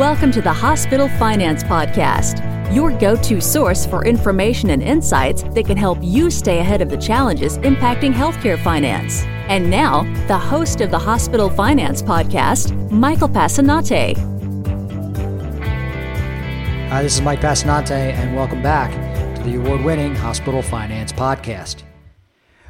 [0.00, 2.42] Welcome to the Hospital Finance Podcast,
[2.74, 6.88] your go to source for information and insights that can help you stay ahead of
[6.88, 9.24] the challenges impacting healthcare finance.
[9.50, 14.16] And now, the host of the Hospital Finance Podcast, Michael Passannante.
[16.88, 18.90] Hi, this is Mike Passannante, and welcome back
[19.36, 21.82] to the award winning Hospital Finance Podcast.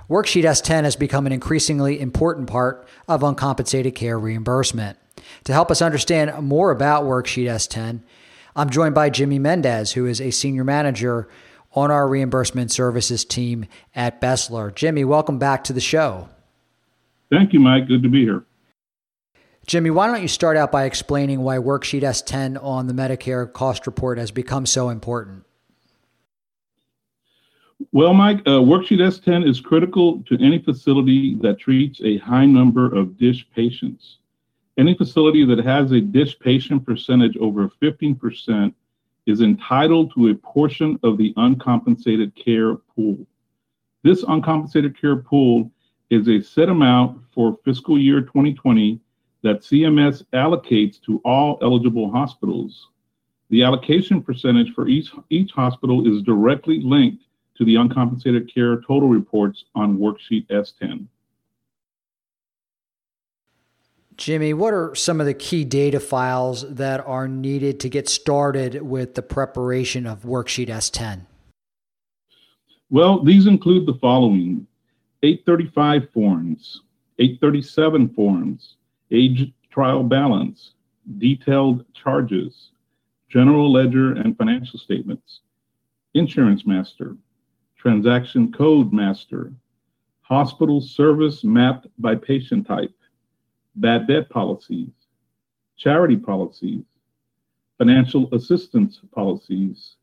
[0.09, 4.99] Worksheet S10 has become an increasingly important part of uncompensated care reimbursement.
[5.45, 8.01] To help us understand more about Worksheet S10,
[8.57, 11.29] I'm joined by Jimmy Mendez, who is a senior manager
[11.73, 14.75] on our reimbursement services team at Besler.
[14.75, 16.29] Jimmy, welcome back to the show.
[17.31, 17.87] Thank you, Mike.
[17.87, 18.45] Good to be here.
[19.67, 23.87] Jimmy, why don't you start out by explaining why Worksheet S10 on the Medicare cost
[23.87, 25.45] report has become so important?
[27.93, 32.87] Well, Mike, uh, Worksheet S10 is critical to any facility that treats a high number
[32.87, 34.19] of DSH patients.
[34.81, 38.73] Any facility that has a DSH patient percentage over 15%
[39.27, 43.19] is entitled to a portion of the uncompensated care pool.
[44.05, 45.71] This uncompensated care pool
[46.09, 48.99] is a set amount for fiscal year 2020
[49.43, 52.89] that CMS allocates to all eligible hospitals.
[53.51, 57.25] The allocation percentage for each, each hospital is directly linked
[57.59, 61.07] to the uncompensated care total reports on Worksheet S10.
[64.21, 68.83] Jimmy, what are some of the key data files that are needed to get started
[68.83, 71.23] with the preparation of Worksheet S10?
[72.91, 74.67] Well, these include the following
[75.23, 76.83] 835 forms,
[77.19, 78.77] 837 forms,
[79.11, 80.75] age trial balance,
[81.17, 82.73] detailed charges,
[83.31, 85.41] general ledger and financial statements,
[86.13, 87.17] insurance master,
[87.79, 89.51] transaction code master,
[90.21, 92.93] hospital service mapped by patient type,
[93.77, 94.91] bad debt policies,
[95.77, 96.83] charity policies,
[97.79, 99.97] financial assistance policies,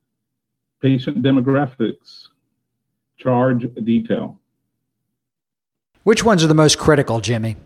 [0.82, 2.28] patient demographics,
[3.18, 4.40] charge detail.
[6.04, 7.58] Which ones are the most critical, Jimmy?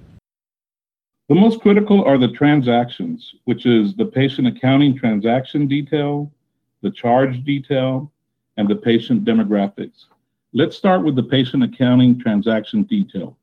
[1.30, 6.32] The most critical are the transactions, which is the patient accounting transaction detail,
[6.82, 8.12] the charge detail,
[8.58, 10.08] and the patient demographics.
[10.54, 13.38] Let's start with the patient accounting transaction detail.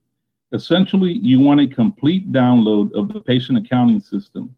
[0.53, 4.55] Essentially, you want a complete download of the patient accounting system.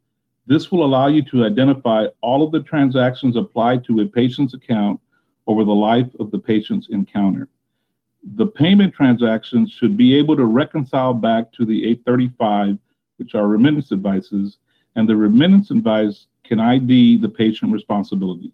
[0.46, 5.00] This will allow you to identify all of the transactions applied to a patient's account
[5.46, 7.48] over the life of the patient's encounter.
[8.36, 12.78] The payment transactions should be able to reconcile back to the 835,
[13.16, 14.58] which are remittance advices,
[14.94, 18.52] and the remittance advice can ID the patient responsibility.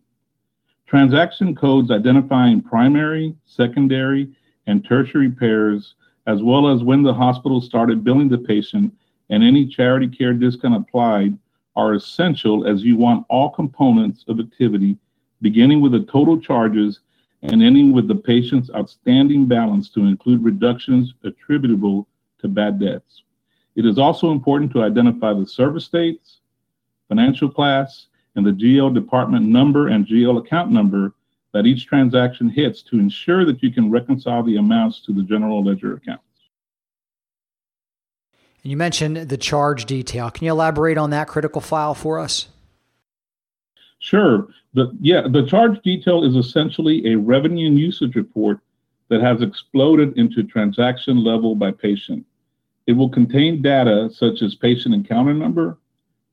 [0.87, 4.29] Transaction codes identifying primary, secondary,
[4.67, 5.95] and tertiary pairs
[6.27, 8.93] as well as when the hospital started billing the patient
[9.31, 11.37] and any charity care discount applied,
[11.77, 14.97] are essential as you want all components of activity,
[15.43, 17.01] beginning with the total charges
[17.43, 23.23] and ending with the patient's outstanding balance to include reductions attributable to bad debts.
[23.77, 26.39] It is also important to identify the service dates,
[27.09, 31.13] financial class, and the GL department number and GL account number
[31.53, 35.65] that each transaction hits to ensure that you can reconcile the amounts to the general
[35.65, 36.23] ledger accounts.
[38.63, 40.31] And you mentioned the charge detail.
[40.31, 42.49] Can you elaborate on that critical file for us?
[44.01, 44.49] Sure.
[44.75, 48.59] The, yeah, the charge detail is essentially a revenue and usage report
[49.09, 52.27] that has exploded into transaction level by patient.
[52.87, 55.79] It will contain data such as patient encounter number,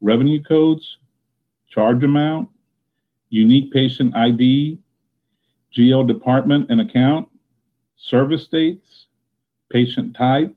[0.01, 0.97] revenue codes,
[1.69, 2.49] charge amount,
[3.29, 4.77] unique patient ID,
[5.75, 7.27] GL department and account,
[7.97, 9.07] service dates,
[9.71, 10.53] patient type,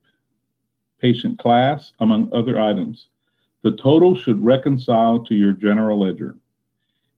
[1.00, 3.08] patient class, among other items.
[3.62, 6.36] The total should reconcile to your general ledger.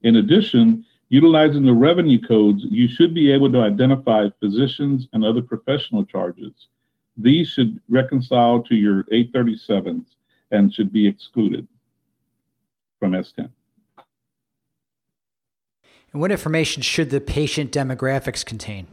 [0.03, 5.43] In addition, utilizing the revenue codes, you should be able to identify physicians and other
[5.43, 6.69] professional charges.
[7.17, 10.05] These should reconcile to your 837s
[10.51, 11.67] and should be excluded
[13.01, 13.51] from S10.
[16.13, 18.87] And what information should the patient demographics contain?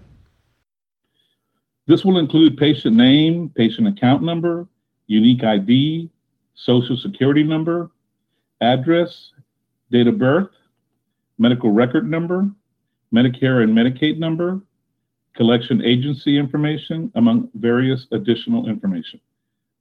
[1.88, 4.68] This will include patient name, patient account number,
[5.08, 6.10] unique ID,
[6.56, 7.92] social security number,
[8.62, 9.32] address,
[9.92, 10.50] date of birth,
[11.38, 12.50] medical record number,
[13.14, 14.62] Medicare and Medicaid number,
[15.36, 19.20] collection agency information, among various additional information.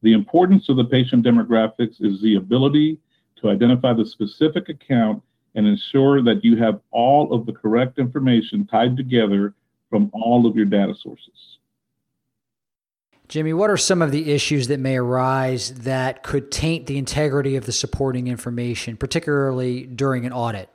[0.02, 2.98] The importance of the patient demographics is the ability
[3.36, 5.22] to identify the specific account
[5.54, 9.54] and ensure that you have all of the correct information tied together
[9.90, 11.58] from all of your data sources.
[13.28, 17.56] Jimmy, what are some of the issues that may arise that could taint the integrity
[17.56, 20.68] of the supporting information, particularly during an audit?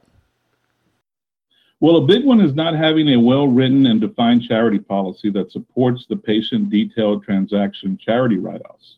[1.82, 5.52] Well, a big one is not having a well written and defined charity policy that
[5.52, 8.98] supports the patient detailed transaction charity write offs.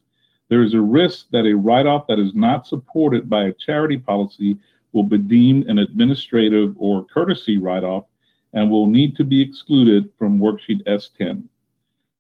[0.49, 3.97] There is a risk that a write off that is not supported by a charity
[3.97, 4.57] policy
[4.93, 8.05] will be deemed an administrative or courtesy write off
[8.53, 11.43] and will need to be excluded from Worksheet S10.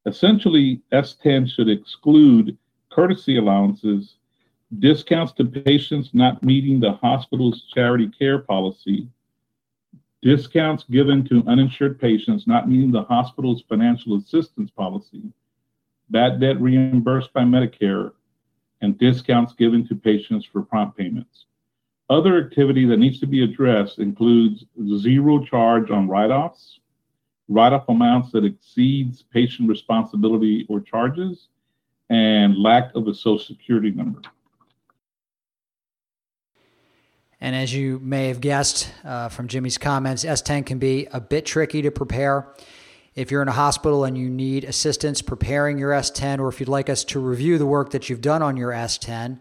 [0.05, 2.57] Essentially, S10 should exclude
[2.89, 4.15] courtesy allowances,
[4.79, 9.07] discounts to patients not meeting the hospital's charity care policy,
[10.21, 15.23] discounts given to uninsured patients not meeting the hospital's financial assistance policy,
[16.09, 18.11] bad debt reimbursed by Medicare,
[18.81, 21.45] and discounts given to patients for prompt payments.
[22.11, 24.65] Other activity that needs to be addressed includes
[24.97, 26.81] zero charge on write-offs,
[27.47, 31.47] write-off amounts that exceeds patient responsibility or charges,
[32.09, 34.19] and lack of a social security number.
[37.39, 41.45] And as you may have guessed uh, from Jimmy's comments, S10 can be a bit
[41.45, 42.53] tricky to prepare.
[43.15, 46.67] If you're in a hospital and you need assistance preparing your S10, or if you'd
[46.67, 49.39] like us to review the work that you've done on your S10,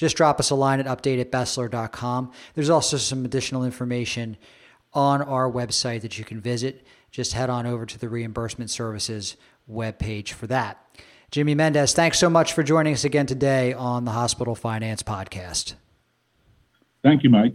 [0.00, 2.32] just drop us a line at update at Besler.com.
[2.54, 4.38] There's also some additional information
[4.94, 9.36] on our website that you can visit just head on over to the reimbursement services
[9.70, 10.78] webpage for that.
[11.30, 15.74] Jimmy Mendez, thanks so much for joining us again today on the Hospital Finance Podcast.
[17.02, 17.54] Thank you, Mike.